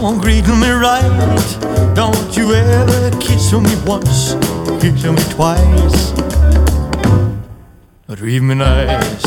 [0.00, 1.94] don't greet me right.
[1.94, 4.34] Don't you ever kiss me once,
[4.80, 6.12] kiss me twice.
[8.16, 9.24] Treat me nice.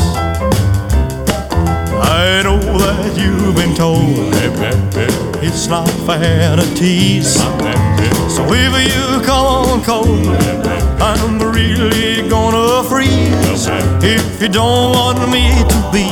[2.18, 4.34] I know that you've been told
[5.40, 7.34] it's not fair to tease.
[8.34, 10.26] So if you come on cold,
[11.00, 13.68] I'm really gonna freeze.
[14.02, 16.08] If you don't want me to be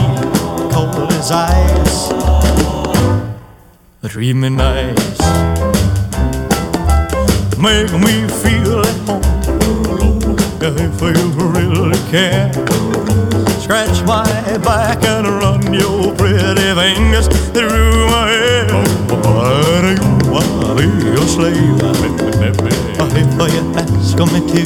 [0.72, 2.33] cold as ice,
[4.34, 5.18] me nice.
[7.56, 12.52] Make me feel at home if you really care.
[13.60, 18.66] Scratch my back and run your pretty fingers through my hair.
[19.08, 19.24] But
[19.88, 24.64] you wanna be your slave if you ask me to.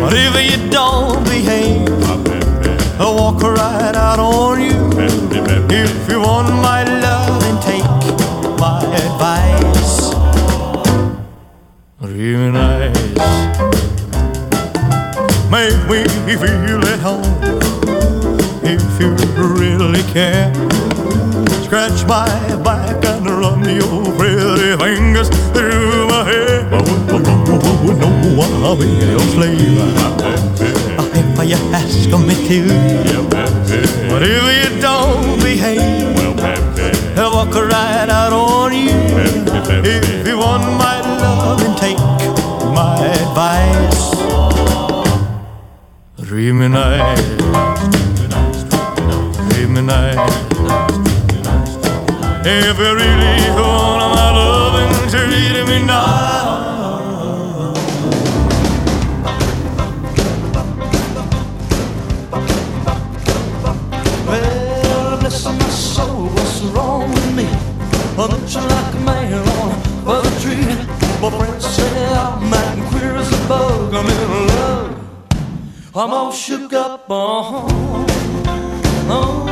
[0.00, 1.88] But if you don't behave,
[3.00, 4.90] I'll walk right out on you.
[5.70, 6.93] If you want my
[16.26, 17.22] Me feel at home
[18.62, 20.52] if you really care.
[21.64, 22.26] Scratch my
[22.62, 26.68] back and run your pretty fingers through my hair.
[26.72, 27.20] Oh, oh,
[27.86, 28.08] oh, no,
[28.64, 30.64] I'll be your slave
[31.14, 32.60] if you ask me to.
[34.08, 36.16] But if you don't behave,
[37.18, 38.94] I'll walk right out on you.
[39.84, 40.38] If you
[46.54, 47.36] me nice,
[49.50, 50.16] treat me nice.
[52.46, 56.14] If you really want my loving, treat me nice.
[64.26, 67.48] Well, bless my soul, what's wrong with me?
[68.16, 68.83] I
[75.96, 77.68] I'm all shook up, uh-huh.
[79.08, 79.46] Oh,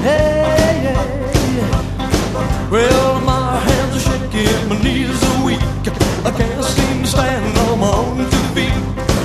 [0.00, 2.70] hey, yeah.
[2.70, 5.60] Well, my hands are shaking, my knees are weak.
[6.24, 8.72] I can't seem to stand on my own two feet.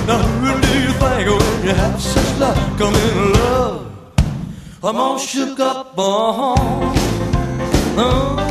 [0.06, 2.58] Now, who do you think when you have such luck?
[2.58, 3.90] I'm in love.
[4.84, 6.54] I'm all shook up, uh-huh.
[7.96, 8.41] Oh,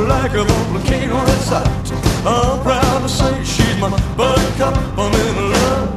[0.00, 1.92] like a volcano at sight.
[2.26, 4.76] I'm proud to say she's my buttercup.
[4.98, 5.88] I'm in love.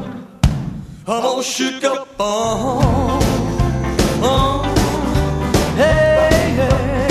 [1.07, 2.07] I'm all shook up.
[2.19, 3.19] Oh,
[4.21, 4.63] oh,
[5.75, 7.07] hey, hey.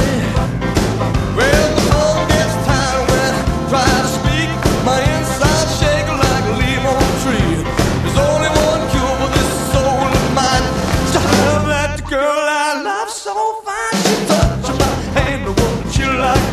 [1.36, 4.50] Well, the phone gets tired when I try to speak.
[4.84, 7.54] My inside shake like a leaf on a tree.
[8.02, 10.66] There's only one cure for this soul of mine.
[11.16, 13.95] Have that girl I love so fine.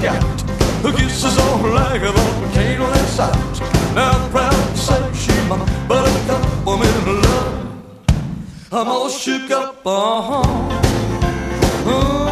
[0.05, 0.41] Out.
[0.83, 3.35] Her kisses on like a volcano inside.
[3.95, 6.43] Now I'm proud to say she's my buttercup.
[6.67, 7.53] I'm in love.
[8.71, 9.85] I'm all shook up.
[9.85, 10.43] Uh-huh.
[11.87, 12.22] Ooh,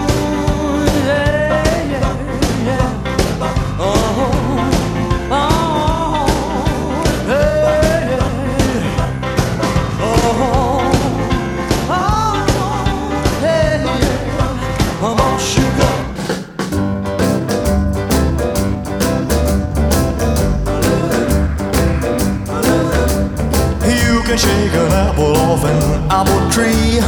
[24.42, 25.78] shake an apple off an
[26.10, 27.00] apple tree.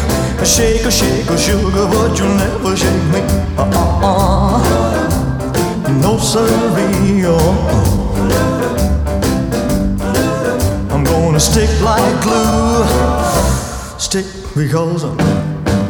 [0.46, 3.22] Shake a shake a sugar, but you'll never shake me.
[3.58, 4.62] Uh-uh.
[6.04, 7.25] No siree.
[7.25, 7.74] Uh-uh.
[10.94, 12.84] I'm gonna stick like glue.
[13.98, 15.18] Stick because I'm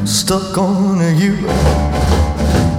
[0.08, 1.36] stuck on you.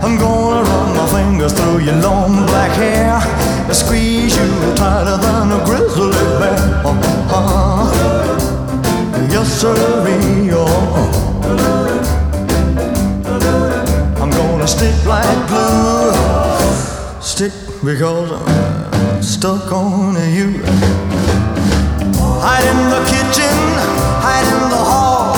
[0.04, 3.20] I'm gonna run my fingers through your long black hair
[3.68, 6.58] and squeeze you tighter than a grizzly bear.
[6.86, 7.73] Uh-huh.
[9.34, 9.64] Yes.
[9.66, 9.74] Oh.
[14.22, 16.12] I'm gonna stick like glue.
[17.20, 17.52] Stick
[17.84, 20.62] because I'm stuck on you.
[22.46, 23.58] Hide in the kitchen,
[24.22, 25.34] hide in the hall.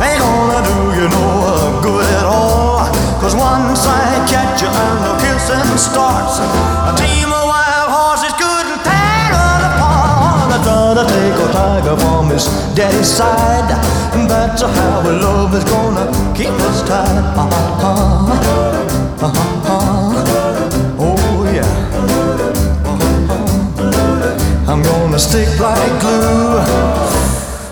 [0.00, 2.88] Ain't gonna do you no good at all.
[3.20, 8.80] Cause once I catch you and the kissing starts, a team of wild horses couldn't
[8.88, 10.48] tear us apart.
[10.48, 11.47] I try to take
[11.80, 13.68] tiger from his daddy's side.
[14.28, 17.24] That's how love is gonna keep us tied.
[17.36, 18.32] Uh-huh.
[19.22, 19.76] Uh-huh.
[20.98, 21.66] Oh yeah.
[22.84, 24.72] Uh-huh.
[24.72, 26.62] I'm gonna stick like glue.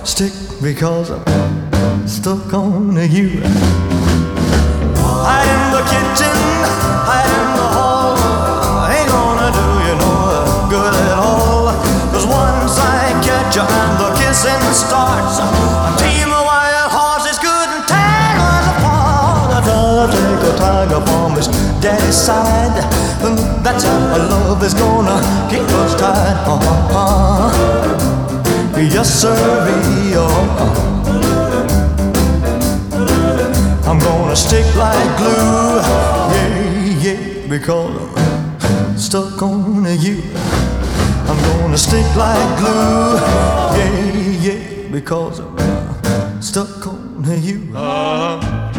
[0.04, 0.32] Stick
[0.62, 3.40] because I'm stuck on you.
[5.26, 6.36] Hide in the kitchen,
[7.22, 8.16] in the hall.
[8.88, 10.12] Ain't gonna do you no
[10.70, 11.66] good at all.
[12.12, 13.58] Cause once I catch
[14.36, 15.42] kissing starts, a
[15.96, 19.48] team of wild horses couldn't tear us apart.
[19.56, 21.48] I'd rather take a tiger from his
[21.80, 22.76] daddy's side.
[23.64, 26.36] That's how a love is gonna keep us tied.
[26.52, 27.50] Uh-huh.
[28.76, 29.34] Yes, sir.
[30.14, 30.82] Uh-huh.
[33.88, 35.80] I'm gonna stick like glue,
[36.36, 37.96] yeah, yeah, because
[38.60, 40.22] I'm stuck on you.
[41.28, 43.16] I'm gonna stick like glue,
[45.06, 47.70] because I'm stuck on you.
[47.76, 48.72] Uh-huh.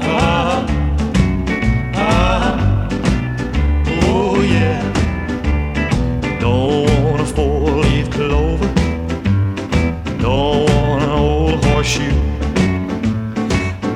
[0.00, 0.66] Uh-huh.
[4.02, 4.82] Oh yeah,
[6.40, 8.66] don't want a four-leaf clover,
[10.18, 12.12] don't want an old horseshoe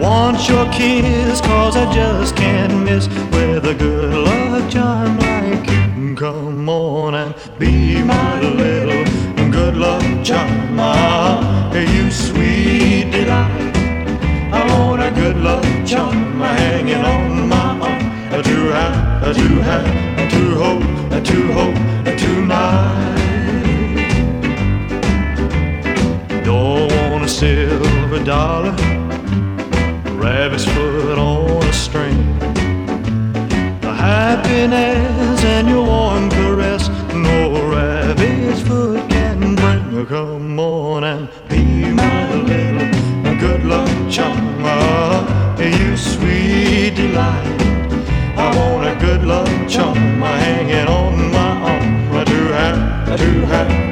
[0.01, 5.22] want your kiss cause I just can't miss with a good luck charm
[10.23, 13.77] charm ah, you sweet delight.
[14.53, 18.43] I want a good luck charm hanging on my arm.
[18.43, 23.13] To have, to have, to hope, to hope tonight
[26.45, 28.75] don't want a silver dollar
[30.17, 32.39] rabbit's foot on a string.
[33.81, 36.02] The happiness and your
[49.73, 51.83] charm hanging on my arm.
[52.13, 53.92] Have, to have, to hope,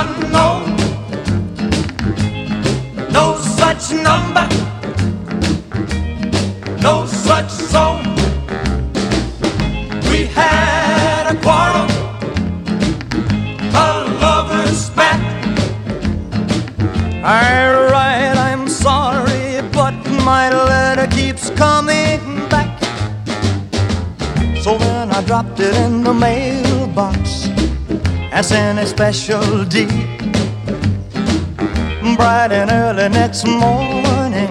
[3.93, 4.47] number.
[6.81, 8.15] No such zone.
[10.09, 11.89] We had a quarrel,
[13.73, 13.87] a
[14.21, 15.19] lover's spat.
[17.23, 19.95] I write, I'm sorry, but
[20.25, 22.79] my letter keeps coming back.
[24.61, 27.49] So then I dropped it in the mailbox
[28.31, 30.20] as in a special deed.
[32.21, 34.47] Bright and early next morning,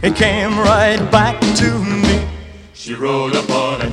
[0.00, 2.26] it came right back to me.
[2.72, 3.92] She wrote upon it.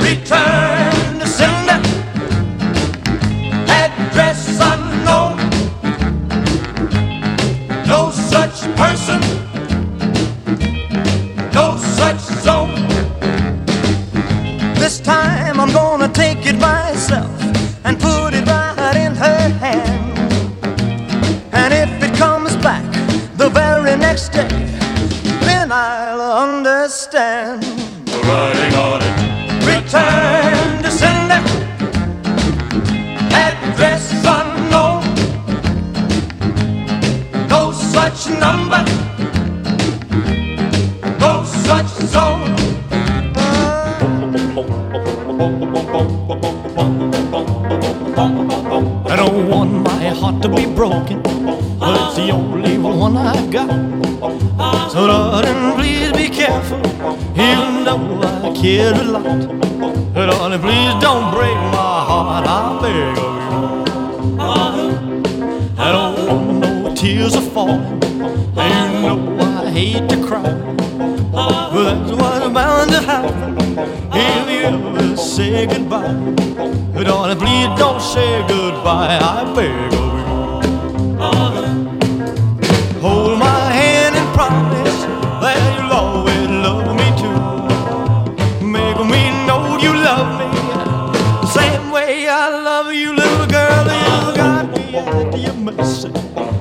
[0.00, 0.83] Return
[73.02, 76.14] bound to if you say goodbye.
[77.04, 79.18] Darling, please don't say goodbye.
[79.20, 80.34] I beg of you.
[83.00, 85.04] Hold my hand and promise
[85.42, 88.64] that you'll always love me too.
[88.64, 90.46] Make me know you love me
[91.42, 93.84] the same way I love you, little girl.
[93.84, 96.10] You got me at your mercy.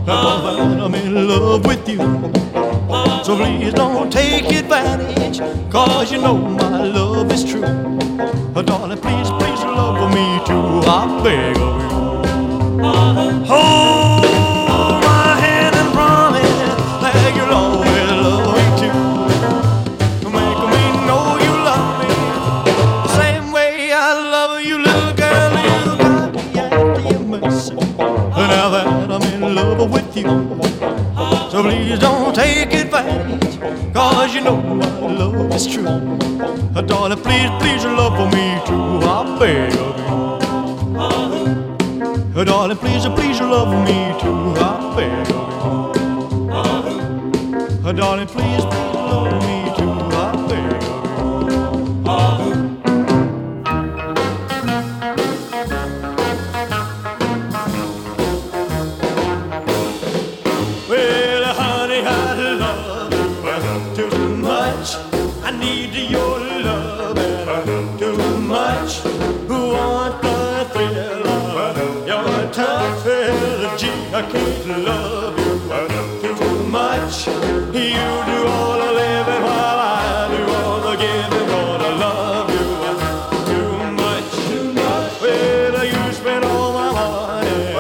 [0.08, 2.53] I'm in love with you.
[3.24, 5.40] So please don't take advantage,
[5.72, 7.64] cause you know my love is true.
[8.54, 10.84] Oh, Darling, please, please love me too.
[10.86, 11.90] I beg of you.
[13.48, 16.44] Hold my hand and promise
[17.02, 19.00] that you'll always love me too.
[20.30, 22.12] Make me know you love me
[23.04, 25.52] the same way I love you, little girl.
[25.86, 27.76] You got me at your mercy.
[27.76, 31.03] Now that I'm in love with you.
[31.54, 33.60] So please don't take advantage,
[33.94, 35.84] cause you know my love is true.
[35.84, 39.08] Darling, please, please love for me too.
[39.08, 40.16] I beg of you.
[40.98, 42.44] Uh-huh.
[42.44, 44.56] Darling, please, please love for me too.
[44.64, 46.50] I beg of you.
[46.50, 47.92] Uh-huh.
[47.92, 49.63] Darling, please, please love me
[74.16, 75.40] I can't love
[76.24, 77.26] you too much.
[77.26, 81.48] You do all the living while I do all the giving.
[81.48, 82.68] Gonna love you
[83.50, 85.20] too much, too much.
[85.20, 87.74] Well, you spend all my money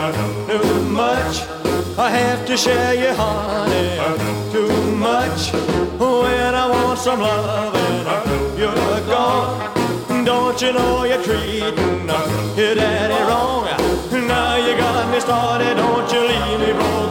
[0.49, 1.35] too much.
[1.99, 3.99] I have to share your honey
[4.51, 5.51] too much.
[5.99, 10.25] When I want some loving, you're gone.
[10.25, 12.07] Don't you know you're treating
[12.57, 13.52] your daddy wrong?
[14.27, 15.75] Now you got me started.
[15.75, 17.02] Don't you leave me broken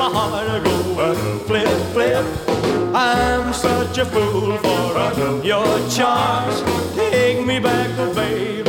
[0.00, 1.14] my heart go
[1.46, 2.24] flip, flip.
[2.94, 6.62] I'm such a fool for your charms.
[6.94, 8.59] Take me back, baby,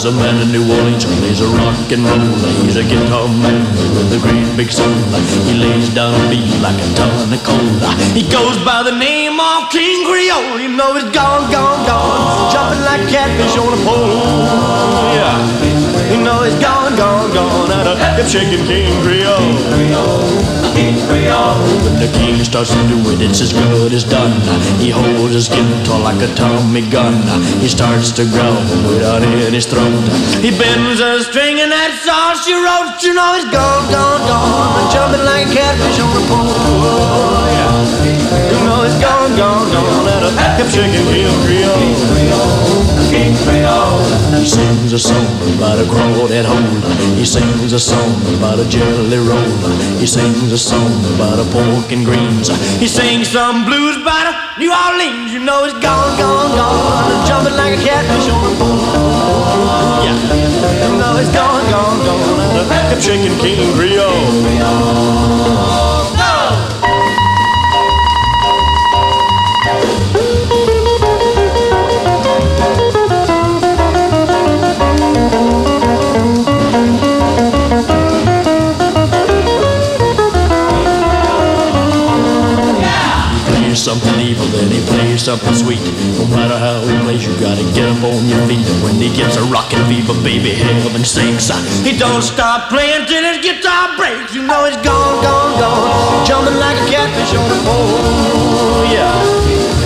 [0.00, 2.48] There's a man in New Orleans, he's a rock and roller.
[2.64, 3.60] He's a guitar man
[3.92, 4.88] with a great big soul.
[5.44, 7.92] He lays down a beat like a ton of cola.
[8.16, 10.58] He goes by the name of King Creole.
[10.58, 12.50] You know he's gone, gone, gone.
[12.50, 14.24] Jumping like catfish on a pole.
[15.12, 15.89] Yeah.
[16.10, 17.70] You know he's gone, gone, gone.
[17.70, 19.38] Out of hip shaking King Creole.
[20.74, 21.54] King Creole.
[22.02, 24.34] the king starts to do it, it's as good as done.
[24.82, 27.14] He holds his guitar like a Tommy gun.
[27.62, 28.58] He starts to growl
[28.90, 30.02] without in his throat.
[30.42, 32.98] He bends a string and that's all she wrote.
[33.02, 36.50] You know he's gone, gone, gone, jumping like a catfish on the pole.
[36.50, 38.50] Oh, yeah.
[38.50, 42.99] You know he's gone, gone, gone, and a kept shaking King Creole.
[43.44, 44.00] Creole.
[44.40, 46.80] He sings a song about a crawdad hole.
[47.16, 49.56] He sings a song about a jelly roll.
[50.00, 52.48] He sings a song about a pork and greens.
[52.80, 55.32] He sings some blues about a New Orleans.
[55.32, 58.78] You know he's gone, gone, gone, jumping like a catfish on the pole.
[60.04, 60.16] Yeah,
[60.88, 65.89] you know he's gone, gone, gone, a kept shaking King Creole.
[83.78, 85.80] Something evil, then he plays something sweet.
[86.18, 88.66] No matter how he plays, you gotta get up on your feet.
[88.66, 91.52] And when he gets a rockin' fever, baby, heaven sinks.
[91.86, 94.34] He don't stop playing till his guitar breaks.
[94.34, 98.84] You know he's gone, gone, gone, jumping like a catfish on the pole.
[98.90, 99.14] Yeah,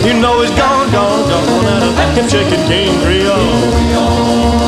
[0.06, 4.63] you know he's gone, gone, gone, and I him shaking King Creole.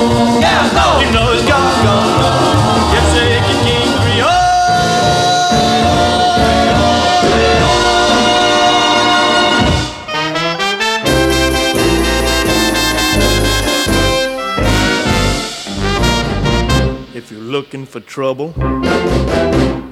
[17.57, 18.53] Looking for trouble,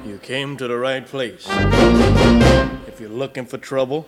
[0.05, 1.47] you came to the right place.
[2.85, 4.07] If you're looking for trouble,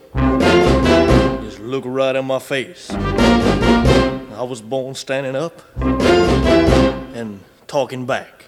[1.42, 2.92] just look right in my face.
[2.92, 5.60] I was born standing up
[7.16, 8.46] and talking back.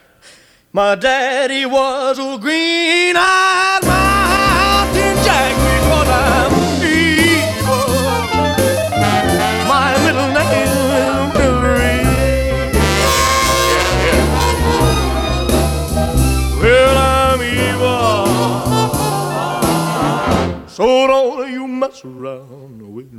[0.73, 6.38] My daddy was a green eyed mountain jack
[20.79, 23.17] So don't you mess around with me.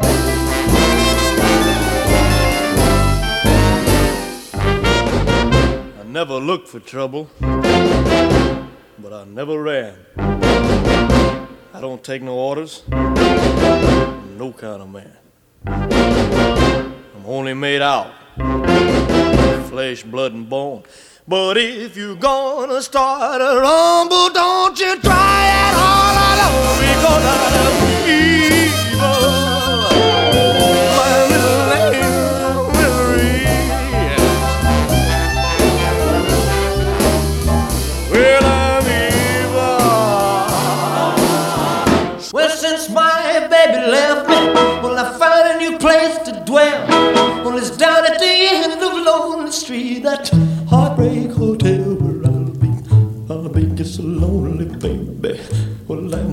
[6.00, 9.94] I never looked for trouble, but I never ran.
[10.16, 15.18] I don't take no orders, no kind of man.
[15.66, 20.84] I'm only made out of flesh, blood, and bone.
[21.28, 28.08] But if you're gonna start a rumble, don't you try it all alone because I'm
[28.08, 28.59] evil.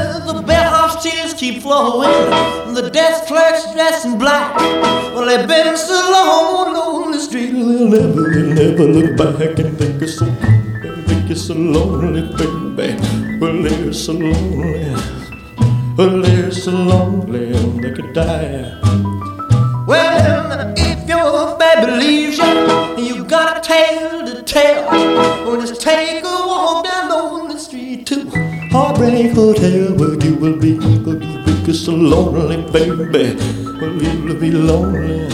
[1.41, 2.11] keep flowing,
[2.75, 4.55] the desk clerk's dressed in black.
[5.11, 9.75] Well, they've been so long on the street, they'll never, they'll never look back and
[9.75, 10.25] think it's so,
[11.07, 12.21] think it's so lonely,
[12.75, 13.39] baby.
[13.39, 14.93] Well, they're so lonely,
[15.97, 18.77] well, they're so lonely, they could die.
[19.87, 24.85] Well, if your baby leaves you, and you got a tale to tell,
[25.47, 28.29] well, just take a walk down lonely street to
[28.71, 31.30] Heartbreak Hotel, where you will be,
[31.71, 33.39] you will so lonely, baby.
[33.79, 35.29] Well, you'll be lonely,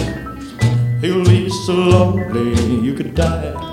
[1.01, 3.66] you'll be so lonely, you could die.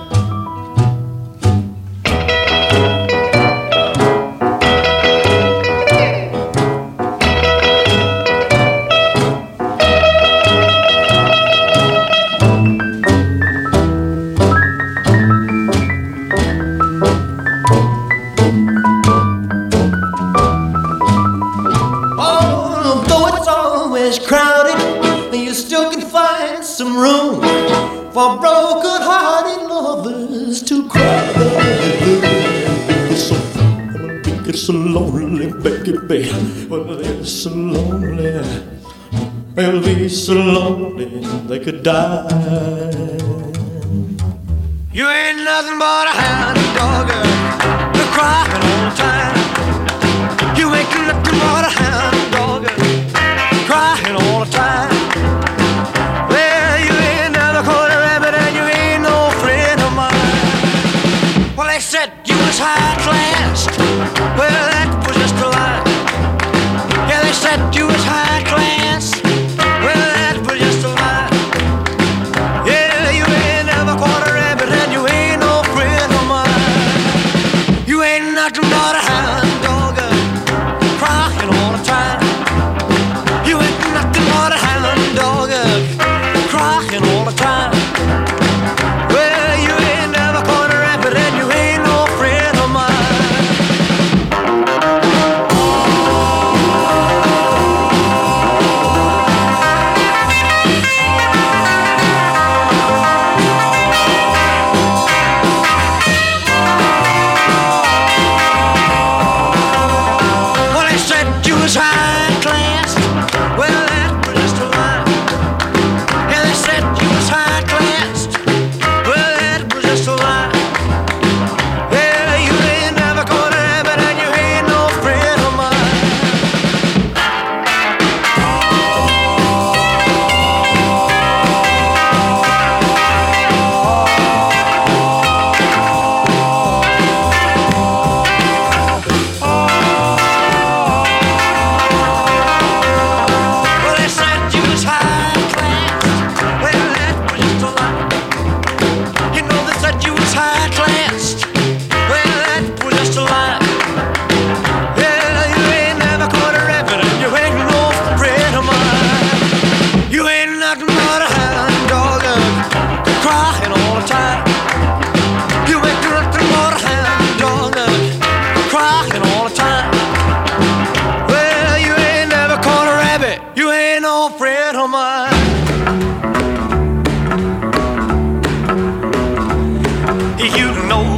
[34.94, 36.30] Lonely, baby.
[36.68, 38.40] Well, they're so lonely.
[39.54, 41.06] They'll be so lonely
[41.48, 42.28] they could die.
[44.92, 47.08] You ain't nothing but a hound dog,
[48.14, 49.13] crying all the time.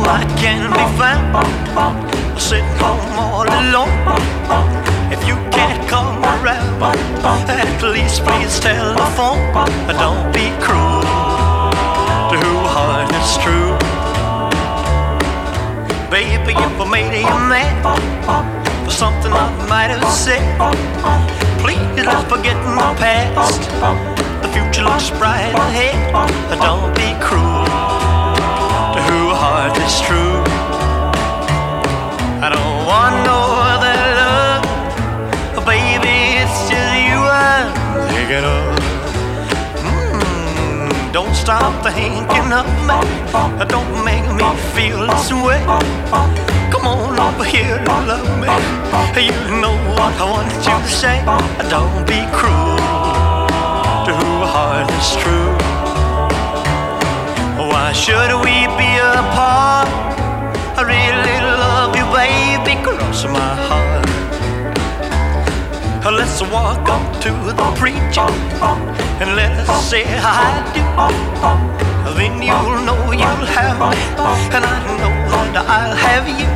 [0.09, 3.91] I can't be found I sitting home all alone.
[5.11, 6.81] If you can't come around,
[7.51, 9.43] at least please telephone.
[9.99, 11.03] Don't be cruel
[12.31, 13.75] to who heart is true.
[16.09, 17.75] Baby, if I made you mad
[18.85, 20.39] for something I might have said.
[21.59, 23.61] Please let's forget my past.
[24.43, 25.99] The future looks bright ahead.
[26.63, 27.56] Don't be cruel
[29.67, 30.43] heart is true.
[32.45, 33.39] I don't want no
[33.73, 36.39] other love, baby.
[36.43, 37.73] It's just you I'm
[38.15, 38.63] thinking of.
[39.83, 42.99] Mm, don't stop thinking of me.
[43.67, 45.61] Don't make me feel this way.
[46.71, 48.49] Come on over here and love me.
[49.17, 51.17] You know what I want you to say.
[51.71, 52.77] Don't be cruel
[54.07, 55.66] to who heart is true.
[58.03, 59.89] Should we be apart?
[60.79, 64.07] I really love you, baby, cross my heart.
[66.05, 68.31] Let's walk up to the preacher
[69.21, 70.85] and let us say I do.
[72.17, 73.99] Then you'll know you'll have me,
[74.55, 75.15] and I know
[75.55, 76.49] that I'll have you.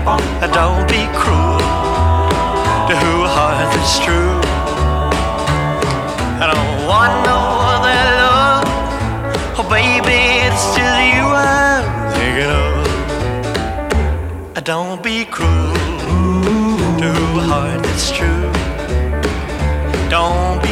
[0.54, 1.58] Don't be cruel
[2.88, 4.38] to who heart is true.
[6.40, 7.38] I don't want no
[7.74, 8.29] other love,
[9.70, 11.84] baby, it's just you I'm
[12.18, 12.50] thinking
[14.56, 14.64] of.
[14.64, 15.74] Don't be cruel
[17.02, 18.50] to a heart that's true.
[20.10, 20.69] Don't be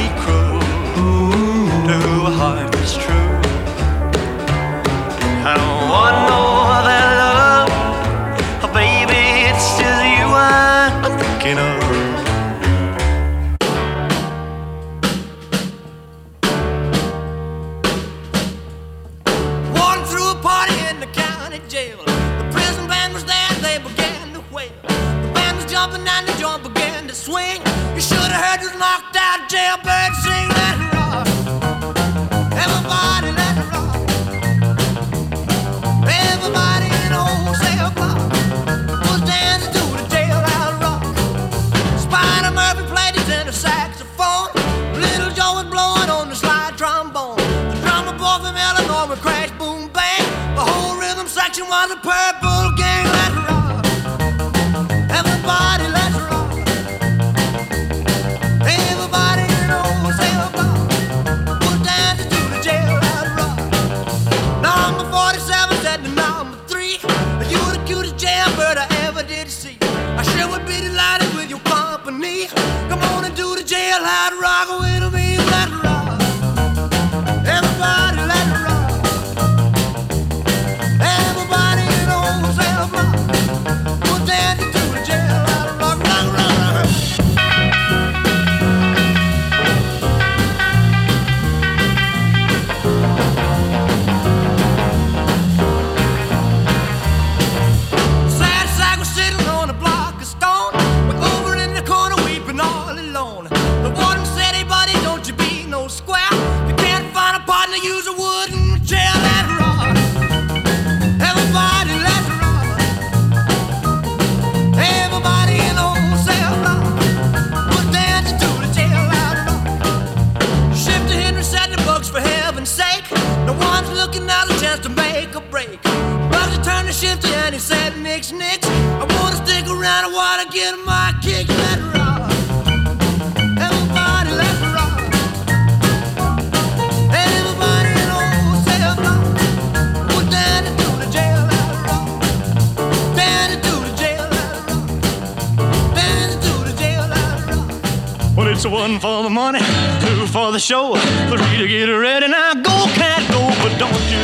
[149.00, 149.61] for the money,
[150.00, 150.96] two for the show,
[151.28, 152.28] three to get ready.
[152.28, 154.22] Now go, cat, go, but don't you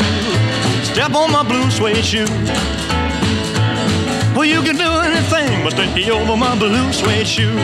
[0.85, 2.27] step on my blue suede shoe.
[4.35, 7.55] Well, you can do anything but stay over my blue suede shoe.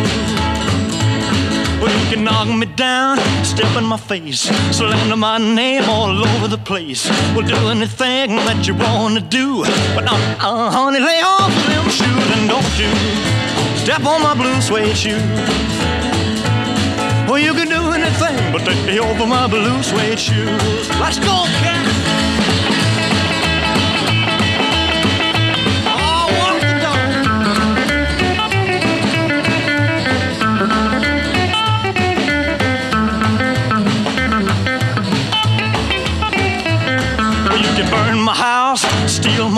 [1.80, 4.42] Well, you can knock me down, step in my face,
[4.76, 7.08] slander my name all over the place.
[7.34, 9.62] Well, do anything that you wanna do,
[9.94, 12.90] but uh, uh, honey, lay off them shoes and don't you
[13.76, 15.99] step on my blue suede shoe.
[17.30, 20.88] Well, you can do anything but take me over my blue suede shoes.
[20.98, 21.86] Let's go, cat.
[25.86, 27.10] Oh, walk the dog.
[37.48, 38.59] Well, you can burn my house,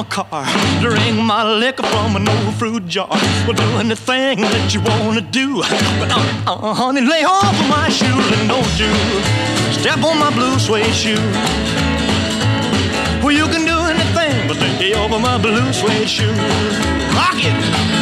[0.02, 0.46] my car,
[0.80, 3.08] drink my liquor from an old fruit jar.
[3.46, 5.62] Well, do anything that you wanna do.
[6.00, 8.92] But uh, uh, honey, lay off of my shoes and don't you
[9.72, 11.14] step on my blue suede shoe.
[13.22, 16.32] Well, you can do anything but lay over my blue suede shoe.
[17.14, 18.01] Rock it.